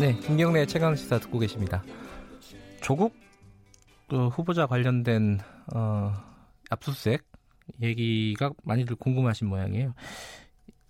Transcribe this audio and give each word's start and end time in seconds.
네, 0.00 0.16
김경래 0.20 0.64
최강 0.66 0.96
시사 0.96 1.18
듣고 1.18 1.38
계십니다. 1.38 1.82
조국 2.80 3.14
그 4.08 4.28
후보자 4.28 4.66
관련된 4.66 5.38
어, 5.74 6.12
압수수색 6.70 7.22
얘기가 7.80 8.50
많이들 8.64 8.96
궁금하신 8.96 9.48
모양이에요. 9.48 9.94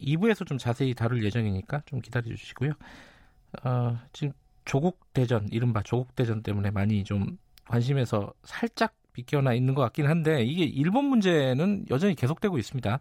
2부에서 0.00 0.46
좀 0.46 0.56
자세히 0.56 0.94
다룰 0.94 1.24
예정이니까 1.24 1.82
좀 1.86 2.00
기다려 2.00 2.34
주시고요. 2.34 2.72
어, 3.64 3.98
지금 4.12 4.32
조국 4.64 5.12
대전, 5.12 5.48
이른바 5.50 5.82
조국 5.82 6.14
대전 6.14 6.42
때문에 6.42 6.70
많이 6.70 7.04
좀 7.04 7.36
관심에서 7.66 8.32
살짝 8.44 8.94
비껴나 9.12 9.52
있는 9.52 9.74
것 9.74 9.82
같긴 9.82 10.06
한데 10.06 10.42
이게 10.42 10.64
일본 10.64 11.06
문제는 11.06 11.86
여전히 11.90 12.14
계속되고 12.14 12.56
있습니다. 12.56 13.00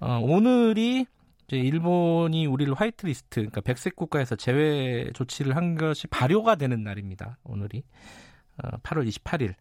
어, 0.00 0.18
오늘이 0.20 1.06
이제 1.48 1.56
일본이 1.56 2.46
우리를 2.46 2.74
화이트리스트, 2.74 3.40
그러니까 3.40 3.62
백색 3.62 3.96
국가에서 3.96 4.36
제외 4.36 5.10
조치를 5.14 5.56
한 5.56 5.76
것이 5.76 6.06
발효가 6.06 6.56
되는 6.56 6.82
날입니다. 6.84 7.38
오늘이 7.42 7.84
어, 8.62 8.76
8월 8.82 9.08
28일. 9.08 9.54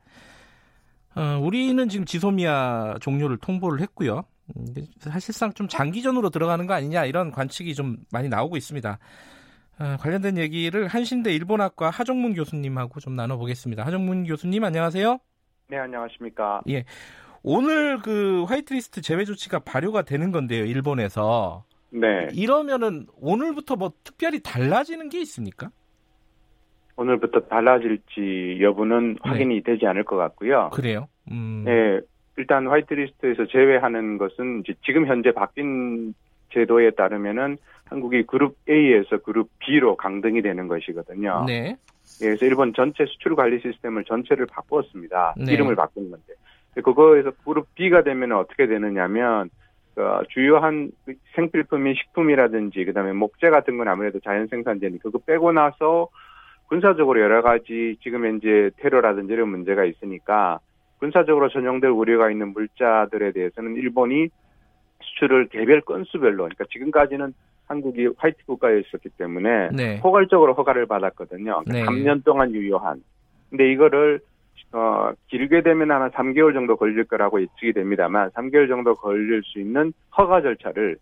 어, 1.16 1.39
우리는 1.42 1.88
지금 1.88 2.06
지소미아 2.06 2.98
종료를 3.00 3.38
통보를 3.38 3.80
했고요. 3.81 4.23
음, 4.56 4.66
사실상 5.00 5.53
좀 5.53 5.67
장기전으로 5.70 6.30
들어가는 6.30 6.67
거 6.67 6.73
아니냐 6.73 7.06
이런 7.06 7.31
관측이 7.31 7.73
좀 7.73 7.98
많이 8.11 8.28
나오고 8.28 8.58
있습니다. 8.58 9.00
어, 9.80 9.98
관련된 10.00 10.38
얘기를 10.38 10.88
한신대 10.88 11.33
일본학과 11.33 11.89
하정문 11.89 12.33
교수님하고 12.33 13.00
좀 13.00 13.16
나눠보겠습니다. 13.16 13.86
하정문 13.86 14.26
교수님 14.26 14.64
안녕하세요. 14.64 15.20
네 15.70 15.78
안녕하십니까. 15.78 16.61
예. 16.70 16.83
오늘 17.44 18.02
그 18.02 18.44
화이트리스트 18.44 19.02
제외 19.02 19.23
조치가 19.23 19.59
발효가 19.59 20.02
되는 20.02 20.33
건데요, 20.33 20.66
일본에서. 20.66 21.64
네. 21.89 22.27
이러면은 22.33 23.07
오늘부터 23.19 23.75
뭐 23.75 23.91
특별히 24.03 24.41
달라지는 24.41 25.09
게 25.09 25.19
있습니까? 25.21 25.69
오늘부터 26.95 27.41
달라질지 27.41 28.59
여부는 28.61 29.17
확인이 29.21 29.61
되지 29.61 29.85
않을 29.85 30.03
것 30.03 30.17
같고요. 30.17 30.71
그래요? 30.73 31.08
음. 31.31 31.63
네. 31.65 31.99
일단 32.38 32.67
화이트리스트에서 32.67 33.47
제외하는 33.47 34.17
것은 34.17 34.61
이제 34.61 34.73
지금 34.83 35.08
현재 35.08 35.31
바뀐 35.31 36.13
제도에 36.53 36.91
따르면은 36.91 37.58
한국이 37.85 38.23
그룹 38.23 38.55
A에서 38.69 39.17
그룹 39.17 39.49
B로 39.59 39.95
강등이 39.95 40.41
되는 40.41 40.67
것이거든요. 40.67 41.45
네. 41.47 41.77
예, 42.21 42.25
그래서 42.25 42.45
일본 42.45 42.73
전체 42.73 43.05
수출 43.05 43.35
관리 43.35 43.59
시스템을 43.61 44.05
전체를 44.05 44.45
바꾸었습니다. 44.47 45.35
네. 45.38 45.53
이름을 45.53 45.75
바꾼 45.75 46.09
건데. 46.09 46.33
그거에서 46.75 47.31
그룹 47.43 47.73
B가 47.75 48.03
되면 48.03 48.31
어떻게 48.33 48.67
되느냐면 48.67 49.49
그 49.98 50.03
주요한 50.30 50.92
생필품인 51.34 51.95
식품이라든지 51.95 52.86
그다음에 52.86 53.14
목재 53.14 53.50
같은 53.50 53.80
건 53.80 53.88
아무래도 53.88 54.20
자연 54.20 54.45
생산되니 54.45 55.00
그거 55.00 55.17
빼고 55.17 55.54
나서 55.54 56.09
군사적으로 56.67 57.20
여러 57.20 57.42
가지 57.42 57.98
지금 58.04 58.23
현재 58.23 58.70
테러라든지 58.77 59.33
이런 59.33 59.49
문제가 59.49 59.86
있으니까 59.86 60.60
군사적으로 60.99 61.49
전용될 61.49 61.89
우려가 61.89 62.30
있는 62.30 62.54
물자들에 62.54 63.32
대해서는 63.32 63.76
일본이 63.77 64.27
수출을 65.02 65.48
개별 65.48 65.82
건수별로 65.82 66.44
그러니까 66.44 66.66
지금까지는 66.71 67.33
한국이 67.66 68.10
화이트 68.17 68.45
국가에 68.45 68.82
있었기 68.82 69.10
때문에 69.17 69.70
네. 69.73 70.00
포괄적으로 70.00 70.54
허가를 70.54 70.86
받았거든요. 70.86 71.64
그러니까 71.66 71.92
네. 71.92 72.04
3년 72.04 72.23
동안 72.23 72.54
유효한. 72.54 73.02
근데 73.50 73.71
이거를 73.71 74.20
어, 74.73 75.11
길게 75.30 75.61
되면 75.61 75.89
아마 75.92 76.10
3개월 76.10 76.54
정도 76.54 76.76
걸릴 76.76 77.04
거라고 77.05 77.42
예측이 77.42 77.73
됩니다만 77.73 78.30
3개월 78.32 78.67
정도 78.67 78.94
걸릴 78.94 79.42
수 79.44 79.60
있는 79.60 79.94
허가 80.17 80.42
절차를 80.42 80.98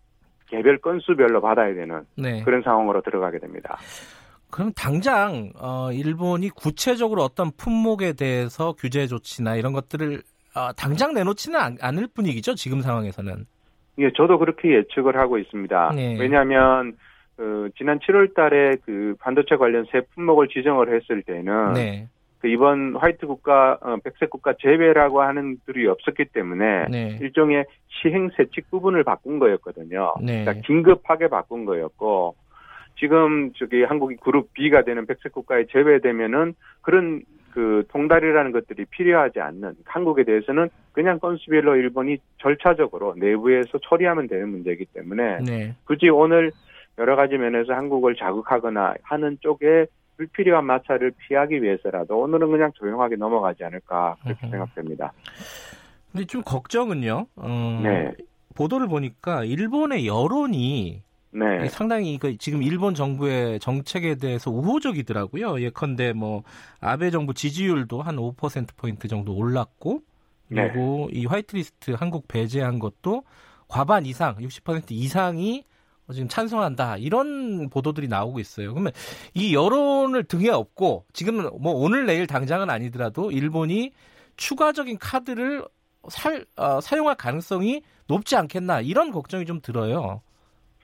개별 0.46 0.78
건수별로 0.78 1.40
받아야 1.40 1.74
되는 1.74 2.02
네. 2.16 2.42
그런 2.44 2.62
상황으로 2.62 3.02
들어가게 3.02 3.38
됩니다. 3.38 3.76
그럼 4.50 4.72
당장 4.76 5.50
어, 5.60 5.90
일본이 5.92 6.48
구체적으로 6.50 7.22
어떤 7.22 7.50
품목에 7.56 8.12
대해서 8.12 8.72
규제 8.72 9.06
조치나 9.06 9.56
이런 9.56 9.72
것들을 9.72 10.22
어, 10.54 10.72
당장 10.72 11.12
내놓지는 11.12 11.58
않, 11.58 11.76
않을 11.80 12.08
분위기죠 12.14 12.54
지금 12.54 12.80
상황에서는. 12.80 13.44
예, 13.98 14.10
저도 14.12 14.38
그렇게 14.38 14.76
예측을 14.76 15.16
하고 15.18 15.38
있습니다. 15.38 15.92
네. 15.94 16.16
왜냐하면 16.18 16.96
어, 17.38 17.66
지난 17.76 17.98
7월 17.98 18.34
달에 18.34 18.76
그 18.84 19.14
반도체 19.18 19.56
관련 19.56 19.84
새 19.90 20.00
품목을 20.14 20.48
지정을 20.48 20.94
했을 20.94 21.22
때는 21.22 21.72
네. 21.74 22.08
그 22.46 22.50
이번 22.50 22.94
화이트 22.94 23.26
국가, 23.26 23.76
어, 23.80 23.96
백색 24.04 24.30
국가 24.30 24.54
제외라고 24.60 25.20
하는 25.20 25.56
들이 25.66 25.88
없었기 25.88 26.26
때문에 26.26 26.86
네. 26.88 27.18
일종의 27.20 27.64
시행 27.88 28.30
세칙 28.36 28.70
부분을 28.70 29.02
바꾼 29.02 29.40
거였거든요. 29.40 30.14
네. 30.22 30.44
그러니까 30.44 30.64
긴급하게 30.64 31.26
바꾼 31.26 31.64
거였고 31.64 32.36
지금 33.00 33.52
저기 33.54 33.82
한국이 33.82 34.14
그룹 34.16 34.54
B가 34.54 34.82
되는 34.82 35.06
백색 35.06 35.32
국가에 35.32 35.66
제외되면은 35.66 36.54
그런 36.82 37.22
그 37.50 37.82
통달이라는 37.88 38.52
것들이 38.52 38.84
필요하지 38.90 39.40
않는 39.40 39.74
한국에 39.84 40.22
대해서는 40.22 40.68
그냥 40.92 41.18
건수별로 41.18 41.74
일본이 41.74 42.18
절차적으로 42.38 43.14
내부에서 43.16 43.78
처리하면 43.82 44.28
되는 44.28 44.50
문제이기 44.50 44.84
때문에 44.94 45.38
네. 45.44 45.74
굳이 45.84 46.10
오늘 46.10 46.52
여러 46.98 47.16
가지 47.16 47.36
면에서 47.38 47.72
한국을 47.72 48.14
자극하거나 48.14 48.94
하는 49.02 49.36
쪽에 49.40 49.86
불필요한 50.16 50.64
마찰을 50.64 51.12
피하기 51.12 51.62
위해서라도 51.62 52.18
오늘은 52.18 52.50
그냥 52.50 52.72
조용하게 52.74 53.16
넘어가지 53.16 53.64
않을까 53.64 54.16
그렇게. 54.22 54.48
생각됩니다. 54.48 55.12
근데 56.12 56.26
좀 56.26 56.42
걱정은요. 56.42 57.26
어, 57.36 57.80
네. 57.82 58.12
보도를 58.54 58.88
보니까 58.88 59.44
일본의 59.44 60.06
여론이 60.06 61.02
네. 61.32 61.68
상당히 61.68 62.18
그 62.18 62.38
지금 62.38 62.62
일본 62.62 62.94
정부의 62.94 63.60
정책에 63.60 64.14
대해서 64.14 64.50
우호적이더라고요. 64.50 65.60
예컨대 65.60 66.14
뭐 66.14 66.42
아베 66.80 67.10
정부 67.10 67.34
지지율도 67.34 68.00
한 68.00 68.16
5% 68.16 68.68
포인트 68.76 69.08
정도 69.08 69.34
올랐고 69.36 70.00
네. 70.48 70.68
그리고 70.68 71.08
이 71.12 71.26
화이트리스트 71.26 71.90
한국 71.90 72.26
배제한 72.28 72.78
것도 72.78 73.24
과반 73.68 74.06
이상, 74.06 74.36
60% 74.36 74.92
이상이 74.92 75.64
지금 76.12 76.28
찬성한다 76.28 76.98
이런 76.98 77.68
보도들이 77.68 78.08
나오고 78.08 78.40
있어요. 78.40 78.72
그러면 78.72 78.92
이 79.34 79.54
여론을 79.54 80.24
등에 80.24 80.50
업고 80.50 81.04
지금은 81.12 81.50
뭐 81.60 81.72
오늘 81.74 82.06
내일 82.06 82.26
당장은 82.26 82.70
아니더라도 82.70 83.30
일본이 83.30 83.92
추가적인 84.36 84.98
카드를 84.98 85.64
살, 86.08 86.44
어, 86.56 86.80
사용할 86.80 87.16
가능성이 87.16 87.82
높지 88.06 88.36
않겠나 88.36 88.80
이런 88.80 89.10
걱정이 89.10 89.44
좀 89.44 89.60
들어요. 89.60 90.20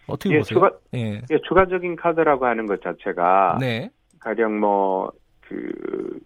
어떻게 0.09 0.35
예, 0.35 0.39
보세요? 0.39 0.57
추가, 0.57 0.71
예. 0.95 1.23
예, 1.31 1.39
추가적인 1.47 1.95
카드라고 1.97 2.47
하는 2.47 2.67
것 2.67 2.83
자체가 2.83 3.59
네. 3.61 3.91
가령 4.19 4.59
뭐 4.59 5.13
그 5.53 6.21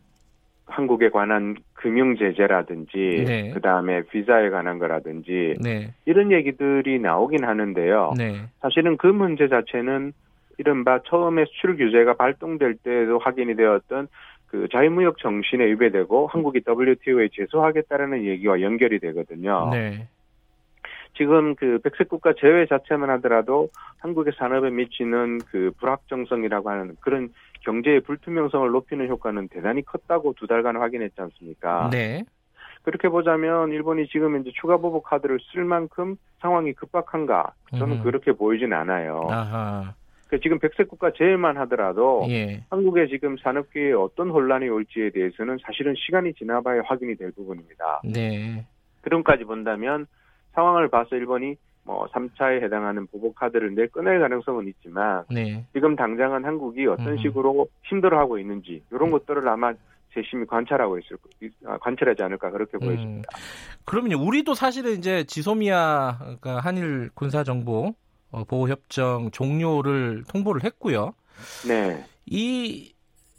한국에 0.66 1.10
관한 1.10 1.56
금융 1.74 2.16
제재라든지 2.16 3.24
네. 3.26 3.50
그다음에 3.52 4.02
비자에 4.02 4.50
관한 4.50 4.78
거라든지 4.78 5.54
네. 5.62 5.94
이런 6.04 6.32
얘기들이 6.32 6.98
나오긴 6.98 7.44
하는데요. 7.44 8.14
네. 8.16 8.42
사실은 8.60 8.96
그 8.96 9.06
문제 9.06 9.48
자체는 9.48 10.12
이른바 10.58 11.00
처음에 11.06 11.44
수출 11.46 11.76
규제가 11.76 12.14
발동될 12.14 12.76
때도 12.82 13.18
확인이 13.18 13.54
되었던 13.54 14.08
그 14.48 14.68
자유무역 14.72 15.18
정신에 15.18 15.64
위배되고 15.66 16.28
한국이 16.28 16.62
WTO에 16.66 17.28
제소하겠다라는 17.32 18.24
얘기와 18.24 18.60
연결이 18.60 18.98
되거든요. 18.98 19.70
네. 19.72 20.08
지금 21.16 21.54
그 21.54 21.78
백색 21.82 22.08
국가 22.08 22.32
제외 22.34 22.66
자체만 22.66 23.10
하더라도 23.10 23.68
한국의 23.98 24.34
산업에 24.38 24.70
미치는 24.70 25.38
그 25.50 25.72
불확정성이라고 25.78 26.70
하는 26.70 26.96
그런 27.00 27.30
경제의 27.62 28.00
불투명성을 28.00 28.70
높이는 28.70 29.08
효과는 29.08 29.48
대단히 29.48 29.82
컸다고 29.82 30.34
두 30.34 30.46
달간 30.46 30.76
확인했지 30.76 31.20
않습니까? 31.20 31.90
네. 31.90 32.22
그렇게 32.82 33.08
보자면 33.08 33.72
일본이 33.72 34.06
지금 34.06 34.40
이제 34.40 34.52
추가 34.54 34.76
보복 34.76 35.04
카드를 35.04 35.38
쓸 35.52 35.64
만큼 35.64 36.16
상황이 36.40 36.72
급박한가? 36.74 37.52
저는 37.76 37.98
음. 37.98 38.02
그렇게 38.04 38.32
보이진 38.32 38.72
않아요. 38.72 39.26
아하. 39.28 39.94
그 40.28 40.38
지금 40.40 40.58
백색 40.58 40.88
국가 40.88 41.10
제외만 41.12 41.56
하더라도 41.58 42.26
예. 42.28 42.62
한국의 42.70 43.08
지금 43.08 43.36
산업계에 43.38 43.92
어떤 43.92 44.30
혼란이 44.30 44.68
올지에 44.68 45.10
대해서는 45.10 45.58
사실은 45.62 45.94
시간이 45.96 46.34
지나봐야 46.34 46.82
확인이 46.84 47.16
될 47.16 47.32
부분입니다. 47.32 48.02
네. 48.04 48.64
그런까지 49.02 49.44
본다면 49.44 50.06
상황을 50.56 50.88
봐서 50.88 51.14
일본이 51.14 51.54
뭐 51.84 52.06
3차에 52.06 52.62
해당하는 52.64 53.06
보복 53.06 53.36
카드를 53.36 53.74
내 53.76 53.86
꺼낼 53.86 54.18
가능성은 54.18 54.66
있지만 54.68 55.24
네. 55.30 55.64
지금 55.72 55.94
당장은 55.94 56.44
한국이 56.44 56.86
어떤 56.86 57.12
음. 57.12 57.18
식으로 57.18 57.68
힘들어하고 57.84 58.38
있는지 58.40 58.82
이런 58.90 59.12
것들을 59.12 59.46
아마 59.48 59.72
재심히 60.12 60.46
관찰하고 60.46 60.98
있을 60.98 61.16
아, 61.66 61.78
관찰하지 61.78 62.22
않을까 62.22 62.50
그렇게 62.50 62.76
음. 62.78 62.80
보여집니다. 62.80 63.28
그러면요, 63.84 64.20
우리도 64.20 64.54
사실은 64.54 64.92
이제 64.92 65.22
지소미아 65.24 66.16
그러니까 66.18 66.58
한일 66.58 67.10
군사 67.14 67.44
정보 67.44 67.94
어, 68.32 68.42
보호 68.42 68.68
협정 68.68 69.30
종료를 69.30 70.24
통보를 70.28 70.64
했고요. 70.64 71.14
네, 71.68 72.02
이, 72.24 72.94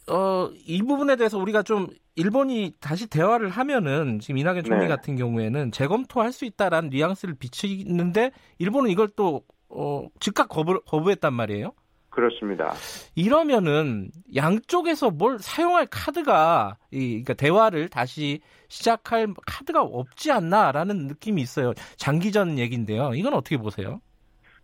어, 0.09 0.49
이 0.65 0.81
부분에 0.83 1.17
대해서 1.17 1.37
우리가 1.37 1.63
좀 1.63 1.87
일본이 2.17 2.73
다시 2.81 3.07
대화를 3.09 3.49
하면은 3.49 4.19
지금 4.19 4.39
이낙연 4.39 4.63
총리 4.63 4.81
네. 4.81 4.87
같은 4.87 5.15
경우에는 5.15 5.71
재검토할 5.71 6.31
수 6.31 6.45
있다라는 6.45 6.89
뉘앙스를 6.89 7.35
비치는데 7.39 8.31
일본은 8.57 8.89
이걸 8.89 9.07
또 9.15 9.43
어, 9.69 10.07
즉각 10.19 10.49
거부, 10.49 10.81
거부했단 10.81 11.33
말이에요. 11.33 11.73
그렇습니다. 12.09 12.73
이러면은 13.15 14.09
양쪽에서 14.35 15.11
뭘 15.11 15.37
사용할 15.37 15.85
카드가 15.85 16.77
이 16.89 17.23
그러니까 17.23 17.35
대화를 17.35 17.89
다시 17.89 18.39
시작할 18.69 19.27
카드가 19.45 19.83
없지 19.83 20.31
않나라는 20.31 21.05
느낌이 21.07 21.39
있어요. 21.39 21.73
장기전 21.97 22.57
얘기인데요. 22.57 23.11
이건 23.13 23.35
어떻게 23.35 23.57
보세요? 23.57 24.01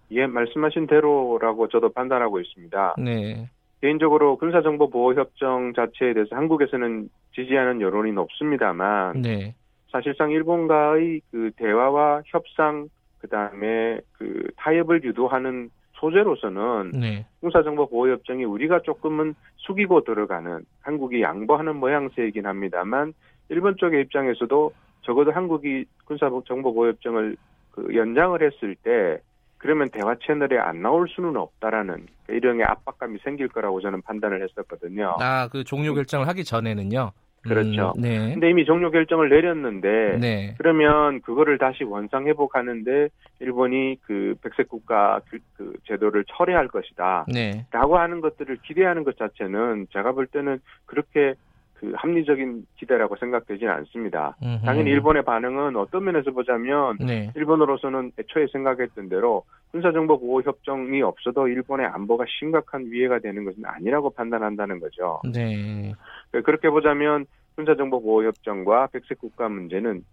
예, 0.09 0.25
말씀하신 0.25 0.87
대로라고 0.87 1.67
저도 1.67 1.91
판단하고 1.93 2.39
있습니다. 2.39 2.95
네. 2.97 3.51
개인적으로 3.81 4.37
군사정보보호협정 4.37 5.73
자체에 5.75 6.13
대해서 6.13 6.35
한국에서는 6.35 7.09
지지하는 7.35 7.81
여론이 7.81 8.11
높습니다만 8.11 9.21
네. 9.21 9.55
사실상 9.91 10.31
일본과의 10.31 11.21
그 11.31 11.51
대화와 11.55 12.23
협상 12.25 12.89
그다음에 13.19 13.99
그 14.13 14.49
타협을 14.57 15.03
유도하는 15.03 15.69
소재로서는 15.93 16.91
네. 16.91 17.25
군사정보 17.39 17.87
보호협정이 17.87 18.43
우리가 18.43 18.81
조금은 18.81 19.35
숙이고 19.57 20.03
들어가는 20.03 20.65
한국이 20.81 21.21
양보하는 21.21 21.77
모양새이긴 21.77 22.45
합니다만 22.45 23.13
일본 23.49 23.77
쪽의 23.77 24.01
입장에서도 24.01 24.73
적어도 25.03 25.31
한국이 25.31 25.85
군사정보 26.05 26.73
보호협정을 26.73 27.37
그 27.71 27.95
연장을 27.95 28.41
했을 28.41 28.75
때 28.75 29.19
그러면 29.57 29.89
대화 29.91 30.15
채널에 30.15 30.57
안 30.59 30.81
나올 30.81 31.07
수는 31.07 31.37
없다라는 31.37 32.07
일종의 32.27 32.65
압박감이 32.65 33.19
생길 33.23 33.47
거라고 33.47 33.79
저는 33.79 34.01
판단을 34.01 34.43
했었거든요. 34.43 35.15
아, 35.21 35.47
그 35.49 35.63
종료 35.63 35.93
결정을 35.93 36.27
하기 36.27 36.43
전에는요. 36.43 37.11
그렇죠. 37.43 37.93
음, 37.97 38.01
네. 38.01 38.17
근데 38.33 38.49
이미 38.49 38.65
종료 38.65 38.89
결정을 38.89 39.29
내렸는데 39.29 40.17
네. 40.19 40.55
그러면 40.57 41.21
그거를 41.21 41.57
다시 41.57 41.83
원상 41.83 42.27
회복하는데 42.27 43.09
일본이 43.39 43.97
그 44.03 44.35
백색 44.41 44.69
국가 44.69 45.19
그- 45.29 45.39
그 45.57 45.73
제도를 45.85 46.23
철회할 46.29 46.67
것이다. 46.69 47.25
네. 47.33 47.65
라고 47.71 47.97
하는 47.97 48.21
것들을 48.21 48.57
기대하는 48.65 49.03
것 49.03 49.17
자체는 49.17 49.87
제가 49.91 50.13
볼 50.13 50.27
때는 50.27 50.59
그렇게 50.85 51.33
그 51.73 51.91
합리적인 51.97 52.65
기대라고 52.77 53.17
생각되지는 53.17 53.69
않습니다. 53.73 54.37
음흠. 54.41 54.65
당연히 54.65 54.89
일본의 54.91 55.23
반응은 55.25 55.75
어떤 55.75 56.05
면에서 56.05 56.31
보자면 56.31 56.95
네. 57.01 57.29
일본으로서는 57.35 58.13
애초에 58.17 58.47
생각했던 58.53 59.09
대로 59.09 59.43
군사정보 59.71 60.17
보호 60.21 60.41
협정이 60.43 61.01
없어도 61.01 61.49
일본의 61.49 61.87
안보가 61.87 62.23
심각한 62.39 62.85
위해가 62.89 63.19
되는 63.19 63.43
것은 63.43 63.65
아니라고 63.65 64.11
판단한다는 64.11 64.79
거죠. 64.79 65.19
네. 65.33 65.93
그렇게 66.41 66.69
보자면 66.69 67.25
군사정보보호협정과 67.55 68.87
백색 68.87 69.19
국가 69.19 69.47
문제는 69.49 70.03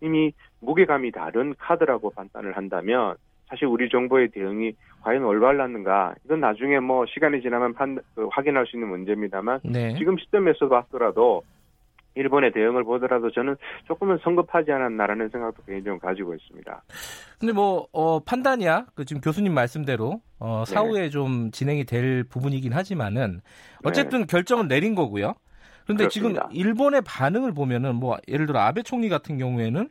이미 0.00 0.32
무게감이 0.60 1.12
다른 1.12 1.54
카드라고 1.58 2.10
판단을 2.10 2.56
한다면 2.56 3.16
사실 3.48 3.66
우리 3.66 3.88
정부의 3.88 4.28
대응이 4.28 4.72
과연 5.02 5.22
올바랐는가 5.24 6.14
이건 6.24 6.40
나중에 6.40 6.80
뭐 6.80 7.06
시간이 7.06 7.42
지나면 7.42 7.74
판, 7.74 7.98
그 8.14 8.26
확인할 8.30 8.66
수 8.66 8.76
있는 8.76 8.88
문제입니다만 8.88 9.60
네. 9.64 9.94
지금 9.96 10.16
시점에서 10.18 10.68
봤더라도 10.68 11.42
일본의 12.16 12.52
대응을 12.52 12.82
보더라도 12.84 13.30
저는 13.30 13.56
조금은 13.86 14.18
성급하지 14.24 14.72
않았나라는 14.72 15.28
생각도 15.28 15.62
개인적으로 15.64 16.00
가지고 16.00 16.34
있습니다. 16.34 16.82
근데 17.38 17.52
뭐 17.52 17.86
어, 17.92 18.20
판단이야. 18.20 18.86
그 18.94 19.04
지금 19.04 19.20
교수님 19.20 19.52
말씀대로 19.52 20.22
어, 20.38 20.64
네. 20.66 20.74
사후에 20.74 21.10
좀 21.10 21.50
진행이 21.50 21.84
될 21.84 22.24
부분이긴 22.24 22.72
하지만은 22.72 23.42
어쨌든 23.84 24.26
결정은 24.26 24.66
내린 24.66 24.94
거고요. 24.94 25.34
그런데 25.86 26.08
지금. 26.08 26.34
일본의 26.52 27.02
반응을 27.06 27.54
보면은 27.54 27.94
뭐 27.94 28.18
예를 28.28 28.46
들어 28.46 28.60
아베 28.60 28.82
총리 28.82 29.08
같은 29.08 29.38
경우에는 29.38 29.88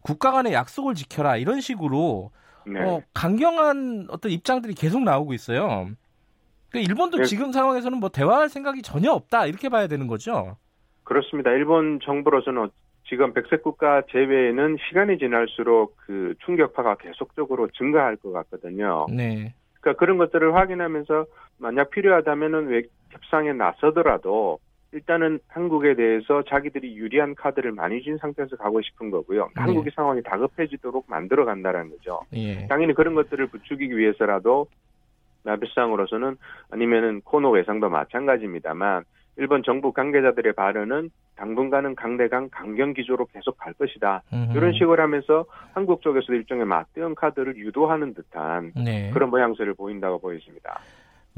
국가 0.00 0.32
간의 0.32 0.54
약속을 0.54 0.94
지켜라 0.94 1.36
이런 1.36 1.60
식으로 1.60 2.30
네. 2.66 2.80
어, 2.80 3.02
강경한 3.14 4.06
어떤 4.10 4.32
입장들이 4.32 4.74
계속 4.74 5.02
나오고 5.02 5.34
있어요. 5.34 5.88
그러니까 6.70 6.90
일본도 6.90 7.18
네. 7.18 7.24
지금 7.24 7.52
상황에서는 7.52 7.98
뭐 7.98 8.08
대화할 8.08 8.48
생각이 8.48 8.82
전혀 8.82 9.12
없다 9.12 9.46
이렇게 9.46 9.68
봐야 9.68 9.86
되는 9.86 10.06
거죠. 10.06 10.56
그렇습니다. 11.04 11.50
일본 11.50 12.00
정부로서는 12.02 12.68
지금 13.08 13.32
백색 13.32 13.62
국가 13.62 14.02
제외에는 14.10 14.76
시간이 14.88 15.18
지날수록 15.18 15.96
그 15.96 16.34
충격파가 16.44 16.96
계속적으로 16.96 17.68
증가할 17.68 18.16
것 18.16 18.32
같거든요. 18.32 19.06
네, 19.10 19.54
그러니까 19.80 19.98
그런 19.98 20.18
것들을 20.18 20.54
확인하면서 20.54 21.24
만약 21.56 21.90
필요하다면은 21.90 22.68
왜 22.68 22.82
협상에 23.10 23.54
나서더라도 23.54 24.58
일단은 24.92 25.38
한국에 25.48 25.94
대해서 25.94 26.42
자기들이 26.44 26.96
유리한 26.96 27.34
카드를 27.34 27.72
많이 27.72 28.02
준 28.02 28.16
상태에서 28.18 28.56
가고 28.56 28.80
싶은 28.80 29.10
거고요. 29.10 29.50
네. 29.54 29.62
한국이 29.62 29.90
상황이 29.94 30.22
다급해지도록 30.22 31.04
만들어 31.08 31.44
간다는 31.44 31.90
거죠. 31.90 32.20
예, 32.32 32.66
당연히 32.68 32.94
그런 32.94 33.14
것들을 33.14 33.46
부추기기 33.48 33.96
위해서라도 33.96 34.66
나베상으로서는 35.42 36.36
아니면은 36.70 37.20
코노 37.22 37.50
외상도 37.50 37.88
마찬가지입니다만 37.90 39.04
일본 39.36 39.62
정부 39.62 39.92
관계자들의 39.92 40.54
발언은 40.54 41.10
당분간은 41.36 41.94
강대강 41.94 42.48
강경 42.50 42.94
기조로 42.94 43.26
계속 43.26 43.56
갈 43.58 43.72
것이다. 43.74 44.22
음흠. 44.32 44.56
이런 44.56 44.72
식으로 44.72 45.00
하면서 45.00 45.44
한국 45.72 46.02
쪽에서도 46.02 46.34
일종의 46.34 46.64
맞대응 46.64 47.14
카드를 47.14 47.56
유도하는 47.56 48.14
듯한 48.14 48.72
네. 48.74 49.10
그런 49.12 49.30
모양새를 49.30 49.74
보인다고 49.74 50.18
보여집니다. 50.18 50.80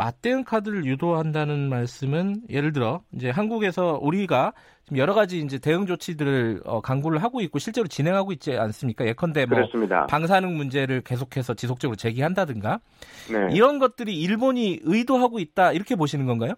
맞대응 0.01 0.45
카드를 0.45 0.87
유도한다는 0.87 1.69
말씀은 1.69 2.43
예를 2.49 2.73
들어 2.73 3.03
이제 3.13 3.29
한국에서 3.29 3.99
우리가 4.01 4.55
지금 4.85 4.97
여러 4.97 5.13
가지 5.13 5.41
이제 5.41 5.59
대응 5.59 5.85
조치들을 5.85 6.63
어, 6.65 6.81
강구를 6.81 7.23
하고 7.23 7.43
있고 7.43 7.59
실제로 7.59 7.87
진행하고 7.87 8.33
있지 8.33 8.57
않습니까? 8.57 9.07
예컨대 9.07 9.45
뭐 9.45 9.57
그렇습니다. 9.57 10.07
방사능 10.07 10.57
문제를 10.57 11.03
계속해서 11.03 11.53
지속적으로 11.53 11.97
제기한다든가 11.97 12.81
네. 13.31 13.55
이런 13.55 13.79
것들이 13.79 14.19
일본이 14.19 14.81
의도하고 14.83 15.39
있다 15.39 15.73
이렇게 15.73 15.97
보시는 15.97 16.25
건가요? 16.25 16.55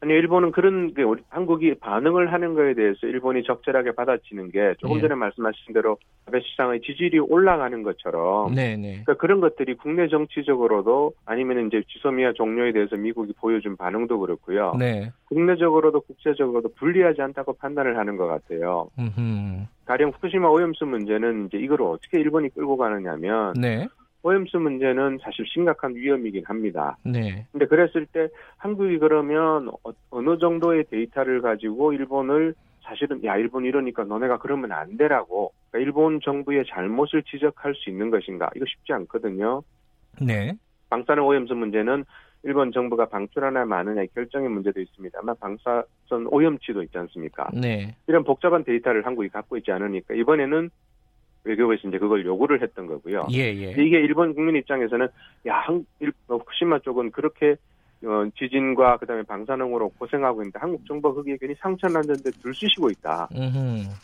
아니 0.00 0.12
일본은 0.12 0.52
그런 0.52 0.92
게 0.92 1.02
우리 1.02 1.22
한국이 1.30 1.74
반응을 1.74 2.32
하는 2.32 2.54
거에 2.54 2.74
대해서 2.74 3.06
일본이 3.06 3.42
적절하게 3.44 3.92
받아치는 3.92 4.50
게 4.50 4.74
조금 4.78 4.96
예. 4.96 5.00
전에 5.00 5.14
말씀하신 5.14 5.72
대로 5.72 5.96
아베 6.26 6.40
시장의 6.40 6.82
지지율이 6.82 7.18
올라가는 7.20 7.82
것처럼 7.82 8.54
네, 8.54 8.76
네. 8.76 9.02
그러니까 9.04 9.14
그런 9.14 9.40
것들이 9.40 9.74
국내 9.74 10.08
정치적으로도 10.08 11.12
아니면 11.24 11.66
이제 11.66 11.82
지소미아 11.88 12.34
종료에 12.34 12.72
대해서 12.72 12.96
미국이 12.96 13.32
보여준 13.40 13.76
반응도 13.76 14.18
그렇고요. 14.18 14.74
네. 14.78 15.10
국내적으로도 15.28 16.02
국제적으로도 16.02 16.74
불리하지 16.74 17.22
않다고 17.22 17.54
판단을 17.54 17.96
하는 17.96 18.16
것 18.16 18.26
같아요. 18.26 18.90
음흠. 18.98 19.66
가령 19.86 20.10
후쿠시마 20.10 20.48
오염수 20.48 20.84
문제는 20.84 21.46
이제 21.46 21.58
이걸 21.58 21.80
어떻게 21.82 22.20
일본이 22.20 22.50
끌고 22.50 22.76
가느냐면 22.76 23.54
네. 23.58 23.88
오염수 24.22 24.58
문제는 24.58 25.18
사실 25.22 25.44
심각한 25.46 25.94
위험이긴 25.94 26.44
합니다. 26.46 26.96
네. 27.04 27.46
근데 27.52 27.66
그랬을 27.66 28.06
때 28.06 28.28
한국이 28.58 28.98
그러면 28.98 29.68
어- 29.84 29.92
어느 30.10 30.38
정도의 30.38 30.84
데이터를 30.90 31.40
가지고 31.42 31.92
일본을 31.92 32.54
사실은 32.82 33.22
야 33.24 33.36
일본 33.36 33.64
이러니까 33.64 34.04
너네가 34.04 34.38
그러면 34.38 34.72
안 34.72 34.96
되라고 34.96 35.52
그러니까 35.70 35.86
일본 35.86 36.20
정부의 36.20 36.64
잘못을 36.68 37.22
지적할 37.24 37.74
수 37.74 37.90
있는 37.90 38.10
것인가 38.10 38.50
이거 38.56 38.64
쉽지 38.66 38.92
않거든요. 38.92 39.62
네. 40.20 40.54
방사능 40.90 41.24
오염수 41.26 41.54
문제는 41.54 42.04
일본 42.44 42.70
정부가 42.70 43.06
방출하나 43.06 43.64
마느냐 43.64 44.04
결정의 44.14 44.48
문제도 44.48 44.80
있습니다만 44.80 45.34
방사선 45.40 46.28
오염치도 46.30 46.82
있지 46.84 46.96
않습니까? 46.98 47.48
네. 47.52 47.96
이런 48.06 48.22
복잡한 48.22 48.62
데이터를 48.62 49.04
한국이 49.04 49.28
갖고 49.30 49.56
있지 49.56 49.72
않으니까 49.72 50.14
이번에는 50.14 50.70
외교부에서 51.46 51.88
이제 51.88 51.98
그걸 51.98 52.24
요구를 52.24 52.60
했던 52.62 52.86
거고요. 52.86 53.26
예, 53.32 53.38
예. 53.54 53.70
이게 53.72 54.00
일본 54.00 54.34
국민 54.34 54.56
입장에서는 54.56 55.08
야, 55.46 55.58
한, 55.60 55.86
일, 56.00 56.12
어, 56.28 56.36
후쿠시마 56.36 56.80
쪽은 56.80 57.12
그렇게 57.12 57.56
어, 58.04 58.28
지진과 58.38 58.98
그다음에 58.98 59.22
방사능으로 59.22 59.88
고생하고 59.98 60.42
있는데 60.42 60.58
한국 60.58 60.84
정부가 60.86 61.14
거기에 61.14 61.38
괜히 61.40 61.54
상처 61.58 61.88
났는데 61.88 62.30
들쑤시고 62.42 62.90
있다. 62.90 63.28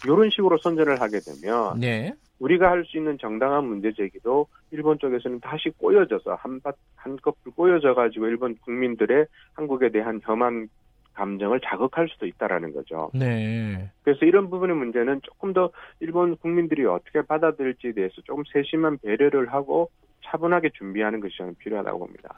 이런 0.05 0.31
식으로 0.31 0.57
선전을 0.59 1.01
하게 1.01 1.19
되면 1.21 1.79
네. 1.79 2.13
우리가 2.39 2.71
할 2.71 2.85
수 2.85 2.97
있는 2.97 3.19
정당한 3.19 3.65
문제 3.65 3.93
제기도 3.93 4.47
일본 4.73 4.99
쪽에서는 4.99 5.41
다시 5.41 5.71
꼬여져서 5.79 6.35
한밭 6.35 6.75
한꺼풀 6.97 7.53
꼬여져 7.55 7.95
가지고 7.95 8.27
일본 8.27 8.57
국민들의 8.57 9.27
한국에 9.53 9.91
대한 9.91 10.21
혐한 10.25 10.69
감정을 11.15 11.61
자극할 11.65 12.09
수도 12.09 12.27
있다라는 12.27 12.73
거죠. 12.73 13.11
네. 13.15 13.91
그래서 14.03 14.25
이런 14.25 14.51
부분의 14.51 14.77
문제는 14.77 15.21
조금 15.23 15.53
더 15.53 15.71
일본 16.01 16.37
국민들이 16.37 16.85
어떻게 16.87 17.23
받아들일지에 17.23 17.93
대해서 17.93 18.15
조금 18.25 18.43
세심한 18.53 18.99
배려를 18.99 19.53
하고 19.53 19.91
차분하게 20.25 20.71
준비하는 20.79 21.21
것이 21.21 21.37
저는 21.37 21.55
필요하다고 21.57 21.99
봅니다. 21.99 22.35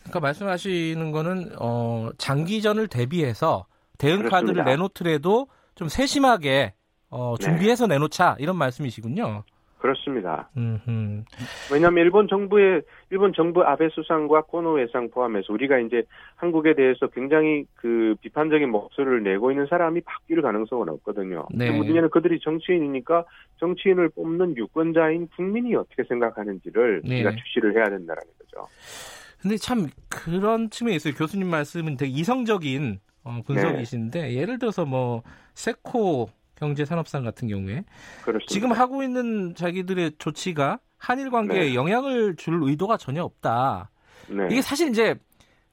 그러니까 0.00 0.20
말씀하시는 0.20 1.12
거는 1.12 1.50
어, 1.60 2.10
장기전을 2.18 2.88
대비해서 2.88 3.66
대응 3.98 4.18
그렇습니다. 4.18 4.40
카드를 4.40 4.64
내놓더라도 4.64 5.48
좀 5.74 5.88
세심하게 5.88 6.74
어, 7.10 7.36
준비해서 7.38 7.86
네. 7.86 7.94
내놓자 7.94 8.36
이런 8.38 8.56
말씀이시군요. 8.56 9.44
그렇습니다. 9.86 10.50
음흠. 10.56 11.22
왜냐하면 11.72 12.04
일본 12.04 12.26
정부의 12.26 12.82
일본 13.10 13.32
정부 13.32 13.62
아베 13.62 13.88
수상과 13.88 14.42
코노 14.42 14.72
외상 14.74 15.08
포함해서 15.10 15.52
우리가 15.52 15.78
이제 15.78 16.02
한국에 16.34 16.74
대해서 16.74 17.06
굉장히 17.06 17.64
그 17.76 18.16
비판적인 18.20 18.68
목소리를 18.68 19.22
내고 19.22 19.52
있는 19.52 19.66
사람이 19.68 20.00
바뀔 20.00 20.42
가능성은 20.42 20.88
없거든요. 20.88 21.46
네. 21.54 21.70
문제는 21.70 22.10
그들이 22.10 22.40
정치인이니까 22.40 23.24
정치인을 23.60 24.08
뽑는 24.10 24.56
유권자인 24.56 25.28
국민이 25.36 25.76
어떻게 25.76 26.02
생각하는지를 26.04 27.02
네. 27.04 27.16
우리가 27.16 27.36
주시를 27.36 27.76
해야 27.76 27.84
된다라는 27.84 28.28
거죠. 28.38 28.66
근데 29.40 29.56
참 29.56 29.86
그런 30.08 30.68
있어요. 30.90 31.14
교수님 31.14 31.46
말씀은 31.48 31.96
되게 31.96 32.10
이성적인 32.10 32.98
어, 33.22 33.40
분석이신데 33.46 34.20
네. 34.20 34.34
예를 34.34 34.58
들어서 34.58 34.84
뭐 34.84 35.22
세코 35.54 36.28
경제산업상 36.56 37.24
같은 37.24 37.48
경우에 37.48 37.84
그렇습니다. 38.24 38.46
지금 38.48 38.72
하고 38.72 39.02
있는 39.02 39.54
자기들의 39.54 40.12
조치가 40.18 40.80
한일 40.98 41.30
관계에 41.30 41.70
네. 41.70 41.74
영향을 41.74 42.36
줄 42.36 42.60
의도가 42.62 42.96
전혀 42.96 43.22
없다. 43.22 43.90
네. 44.28 44.48
이게 44.50 44.62
사실 44.62 44.88
이제 44.88 45.14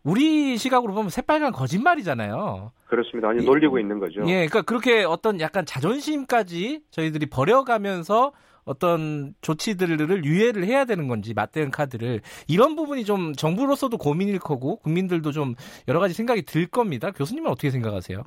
우리 0.03 0.57
시각으로 0.57 0.93
보면 0.93 1.09
새빨간 1.09 1.53
거짓말이잖아요. 1.53 2.71
그렇습니다. 2.87 3.29
아니 3.29 3.43
놀리고 3.43 3.79
있는 3.79 3.99
거죠. 3.99 4.21
예, 4.27 4.45
그러니까 4.47 4.61
그렇게 4.61 5.03
어떤 5.03 5.39
약간 5.39 5.65
자존심까지 5.65 6.81
저희들이 6.91 7.27
버려가면서 7.27 8.33
어떤 8.65 9.33
조치들을 9.41 10.23
유예를 10.25 10.65
해야 10.65 10.85
되는 10.85 11.07
건지 11.07 11.33
맞대응 11.33 11.71
카드를 11.71 12.21
이런 12.47 12.75
부분이 12.75 13.03
좀 13.05 13.33
정부로서도 13.33 13.97
고민일 13.97 14.39
거고 14.39 14.77
국민들도 14.77 15.31
좀 15.31 15.55
여러 15.87 15.99
가지 15.99 16.13
생각이 16.13 16.43
들 16.43 16.67
겁니다. 16.67 17.11
교수님은 17.11 17.49
어떻게 17.49 17.71
생각하세요? 17.71 18.23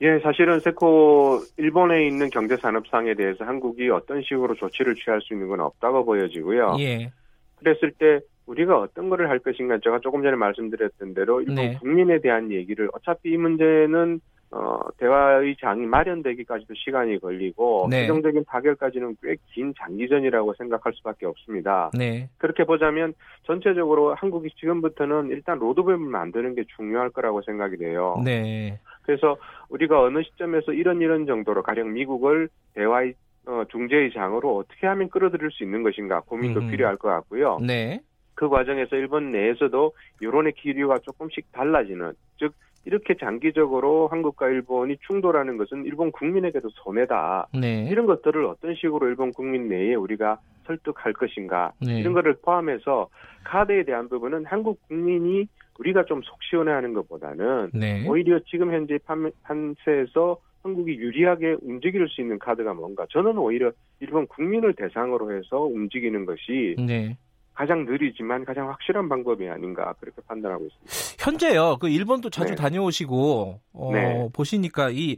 예, 0.00 0.20
사실은 0.20 0.60
세코 0.60 1.40
일본에 1.56 2.06
있는 2.06 2.30
경제 2.30 2.56
산업상에 2.56 3.14
대해서 3.14 3.44
한국이 3.44 3.90
어떤 3.90 4.22
식으로 4.22 4.54
조치를 4.54 4.94
취할 4.94 5.20
수 5.20 5.34
있는 5.34 5.48
건 5.48 5.60
없다고 5.60 6.04
보여지고요. 6.04 6.76
예. 6.78 7.10
그랬을 7.56 7.92
때 7.98 8.20
우리가 8.46 8.78
어떤 8.78 9.08
거를 9.10 9.28
할 9.28 9.40
것인가 9.40 9.78
제가 9.82 9.98
조금 10.00 10.22
전에 10.22 10.36
말씀드렸던 10.36 11.14
대로 11.14 11.40
일본 11.40 11.56
네. 11.56 11.78
국민에 11.80 12.20
대한 12.20 12.50
얘기를 12.52 12.88
어차피 12.92 13.32
이 13.32 13.36
문제는 13.36 14.20
어, 14.50 14.80
대화의 14.96 15.56
장이 15.60 15.84
마련되기까지도 15.86 16.74
시간이 16.74 17.18
걸리고 17.18 17.86
네. 17.90 18.02
최종적인 18.02 18.44
타결까지는 18.46 19.16
꽤 19.22 19.36
긴 19.52 19.74
장기전이라고 19.78 20.54
생각할 20.54 20.92
수밖에 20.94 21.26
없습니다. 21.26 21.90
네. 21.98 22.28
그렇게 22.38 22.64
보자면 22.64 23.12
전체적으로 23.44 24.14
한국이 24.14 24.50
지금부터는 24.58 25.28
일단 25.30 25.58
로드맵을 25.58 25.98
만드는 25.98 26.54
게 26.54 26.64
중요할 26.76 27.10
거라고 27.10 27.42
생각이 27.42 27.76
돼요. 27.76 28.20
네. 28.24 28.78
그래서 29.02 29.36
우리가 29.68 30.00
어느 30.00 30.22
시점에서 30.22 30.72
이런 30.72 31.00
이런 31.00 31.26
정도로 31.26 31.62
가령 31.62 31.92
미국을 31.92 32.48
대화의 32.74 33.14
어, 33.46 33.64
중재의 33.70 34.12
장으로 34.12 34.58
어떻게 34.58 34.86
하면 34.86 35.08
끌어들일 35.08 35.50
수 35.50 35.64
있는 35.64 35.82
것인가 35.82 36.20
고민도 36.20 36.60
음. 36.60 36.70
필요할 36.70 36.96
것 36.96 37.08
같고요. 37.08 37.58
네. 37.66 38.00
그 38.34 38.48
과정에서 38.48 38.94
일본 38.96 39.32
내에서도 39.32 39.92
여론의 40.22 40.52
기류가 40.52 40.98
조금씩 40.98 41.50
달라지는 41.52 42.12
즉 42.38 42.52
이렇게 42.84 43.14
장기적으로 43.16 44.08
한국과 44.08 44.48
일본이 44.48 44.96
충돌하는 45.06 45.56
것은 45.58 45.84
일본 45.84 46.10
국민에게도 46.10 46.70
손해다. 46.70 47.48
네. 47.60 47.86
이런 47.90 48.06
것들을 48.06 48.44
어떤 48.46 48.74
식으로 48.74 49.08
일본 49.08 49.32
국민 49.32 49.68
내에 49.68 49.94
우리가 49.94 50.38
설득할 50.66 51.12
것인가 51.12 51.72
네. 51.80 51.98
이런 52.00 52.12
것을 52.14 52.36
포함해서 52.42 53.08
카드에 53.44 53.84
대한 53.84 54.08
부분은 54.08 54.46
한국 54.46 54.80
국민이 54.88 55.48
우리가 55.78 56.04
좀 56.04 56.22
속 56.22 56.42
시원해하는 56.42 56.92
것보다는 56.94 57.70
네. 57.72 58.06
오히려 58.08 58.40
지금 58.46 58.72
현재 58.72 58.98
판, 59.06 59.30
판세에서 59.42 60.38
한국이 60.62 60.96
유리하게 60.96 61.58
움직일 61.62 62.08
수 62.08 62.20
있는 62.20 62.38
카드가 62.38 62.74
뭔가 62.74 63.06
저는 63.10 63.38
오히려 63.38 63.70
일본 64.00 64.26
국민을 64.26 64.74
대상으로 64.74 65.32
해서 65.32 65.60
움직이는 65.60 66.26
것이 66.26 66.76
네. 66.78 67.16
가장 67.58 67.84
느리지만 67.84 68.44
가장 68.44 68.68
확실한 68.68 69.08
방법이 69.08 69.48
아닌가 69.48 69.92
그렇게 69.98 70.22
판단하고 70.28 70.64
있습니다. 70.64 71.24
현재요. 71.24 71.78
그 71.80 71.88
일본도 71.88 72.30
자주 72.30 72.50
네. 72.50 72.54
다녀오시고 72.54 73.60
어, 73.72 73.90
네. 73.92 74.28
보시니까 74.32 74.90
이 74.90 75.16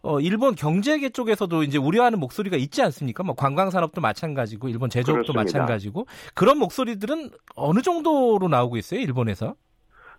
어, 0.00 0.18
일본 0.18 0.54
경제계 0.54 1.10
쪽에서도 1.10 1.62
이제 1.64 1.76
우려하는 1.76 2.18
목소리가 2.18 2.56
있지 2.56 2.80
않습니까? 2.80 3.22
뭐 3.24 3.34
관광 3.34 3.68
산업도 3.68 4.00
마찬가지고 4.00 4.70
일본 4.70 4.88
제조업도 4.88 5.34
그렇습니다. 5.34 5.58
마찬가지고 5.60 6.06
그런 6.32 6.58
목소리들은 6.58 7.28
어느 7.56 7.82
정도로 7.82 8.48
나오고 8.48 8.78
있어요? 8.78 8.98
일본에서? 9.00 9.54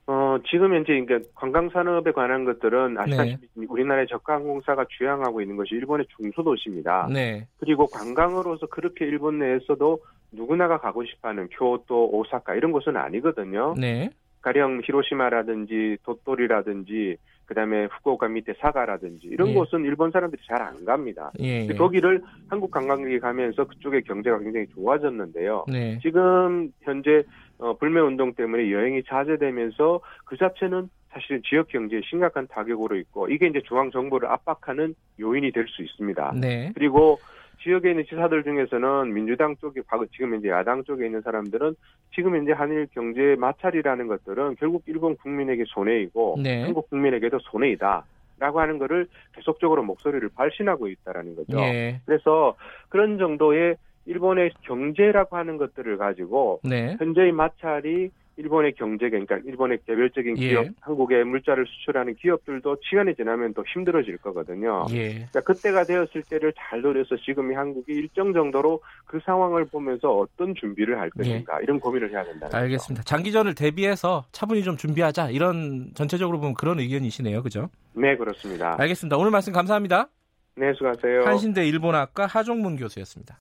어, 0.06 0.38
지금 0.50 0.74
현재 0.74 1.00
그러니까 1.00 1.30
관광 1.34 1.70
산업에 1.70 2.12
관한 2.12 2.44
것들은 2.44 2.98
아시다시피 2.98 3.48
네. 3.54 3.66
우리나라의 3.70 4.08
저가항공사가 4.08 4.86
주양하고 4.90 5.42
있는 5.42 5.56
것이 5.56 5.76
일본의 5.76 6.08
중소도시입니다. 6.18 7.08
네. 7.12 7.48
그리고 7.60 7.88
관광으로서 7.88 8.68
그렇게 8.68 9.06
일본 9.06 9.40
내에서도 9.40 10.00
누구나가 10.34 10.80
가고 10.80 11.06
싶어하는 11.06 11.48
교토, 11.50 12.10
오사카 12.12 12.56
이런 12.56 12.72
곳은 12.72 12.98
아니거든요. 12.98 13.76
네. 13.80 14.10
가령 14.42 14.82
히로시마라든지 14.84 15.98
도토리라든지 16.04 17.16
그다음에 17.46 17.86
후쿠오카 17.86 18.28
밑에 18.30 18.54
사가라든지 18.60 19.28
이런 19.28 19.50
예. 19.50 19.54
곳은 19.54 19.84
일본 19.86 20.12
사람들이 20.12 20.42
잘 20.48 20.62
안 20.62 20.86
갑니다. 20.86 21.32
예, 21.42 21.68
예. 21.68 21.74
거기를 21.74 22.22
한국 22.48 22.72
관광객이 22.72 23.20
가면서 23.20 23.66
그쪽의 23.66 24.04
경제가 24.04 24.40
굉장히 24.40 24.68
좋아졌는데요. 24.68 25.66
네. 25.68 26.00
지금 26.02 26.72
현재 26.82 27.24
어, 27.58 27.74
불매 27.78 28.00
운동 28.00 28.34
때문에 28.34 28.72
여행이 28.72 29.04
자제되면서 29.04 30.00
그 30.26 30.38
자체는 30.38 30.90
사실 31.10 31.42
지역 31.44 31.68
경제에 31.68 32.02
심각한 32.10 32.48
타격으로 32.48 32.96
있고 32.98 33.28
이게 33.30 33.48
이제 33.48 33.62
중앙 33.68 33.92
정부를 33.92 34.30
압박하는 34.30 34.96
요인이 35.20 35.52
될 35.52 35.68
수 35.68 35.84
있습니다. 35.84 36.34
네. 36.40 36.72
그리고 36.74 37.20
지역에 37.64 37.92
있는 37.92 38.06
지사들 38.06 38.44
중에서는 38.44 39.14
민주당 39.14 39.56
쪽에 39.58 39.82
지금 40.12 40.36
이제 40.36 40.50
야당 40.50 40.84
쪽에 40.84 41.06
있는 41.06 41.22
사람들은 41.22 41.76
지금 42.14 42.42
이제 42.42 42.52
한일 42.52 42.88
경제 42.94 43.36
마찰이라는 43.40 44.08
것들은 44.08 44.58
결국 44.60 44.84
일본 44.86 45.16
국민에게 45.18 45.64
손해이고 45.68 46.40
네. 46.44 46.64
한국 46.64 46.90
국민에게도 46.90 47.40
손해이다. 47.40 48.06
라고 48.40 48.60
하는 48.60 48.78
거를 48.78 49.08
계속적으로 49.34 49.84
목소리를 49.84 50.28
발신하고 50.36 50.90
있다라는 50.90 51.36
거죠. 51.36 51.60
예. 51.60 52.02
그래서 52.06 52.56
그런 52.90 53.18
정도의 53.18 53.78
일본의 54.06 54.52
경제라고 54.64 55.38
하는 55.38 55.58
것들을 55.58 55.98
가지고 55.98 56.60
네. 56.64 56.98
현재의 57.00 57.32
마찰이 57.32 58.10
일본의 58.38 58.74
경제, 58.74 59.10
그러니까 59.10 59.38
일본의 59.46 59.80
개별적인 59.86 60.38
예. 60.40 60.50
기업, 60.50 60.68
한국에 60.82 61.24
물자를 61.24 61.66
수출하는 61.68 62.16
기업들도 62.16 62.78
시간이 62.82 63.16
지나면 63.16 63.54
더 63.54 63.64
힘들어질 63.74 64.18
거거든요. 64.18 64.86
예. 64.92 65.10
그러니까 65.10 65.42
그때가 65.42 65.84
되었을 65.84 66.24
때를 66.30 66.54
잘 66.58 66.82
노려서 66.82 67.16
지금이 67.18 67.54
한국이 67.54 67.94
일정 67.94 68.34
정도로 68.34 68.82
그 69.06 69.20
상황을 69.24 69.66
보면서 69.66 70.12
어떤 70.18 70.56
준비를 70.56 71.00
할 71.00 71.10
것인가 71.12 71.60
이런 71.62 71.80
고민을 71.80 72.12
해야 72.12 72.24
된다. 72.24 72.50
예. 72.54 72.58
알겠습니다. 72.58 73.04
장기전을 73.04 73.54
대비해서 73.56 74.26
차분히 74.32 74.64
좀 74.64 74.78
준비하자 74.78 75.30
이런 75.30 75.92
전체적으로 75.94 76.40
보면 76.40 76.56
그런 76.56 76.80
의견이시네요, 76.80 77.44
그죠? 77.44 77.70
네, 77.94 78.16
그렇습니다. 78.18 78.76
알겠습니다. 78.80 79.18
오늘 79.18 79.32
말씀 79.32 79.54
감사합니다. 79.54 80.10
네, 80.56 80.72
수고하세요. 80.74 81.24
한신대 81.26 81.68
일본학과 81.68 82.26
하종문 82.28 82.76
교수였습니다. 82.76 83.40